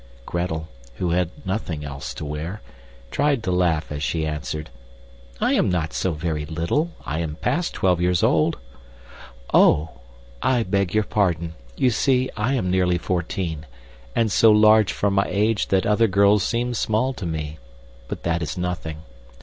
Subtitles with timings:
[0.25, 2.63] Gretel, who had nothing else to wear,
[3.11, 4.71] tried to laugh as she answered,
[5.39, 6.89] "I am not so very little.
[7.05, 8.57] I am past twelve years old."
[9.53, 9.91] "Oh,
[10.41, 11.53] I beg your pardon.
[11.77, 13.67] You see, I am nearly fourteen,
[14.15, 17.59] and so large for my age that other girls seem small to me,
[18.07, 19.03] but that is nothing.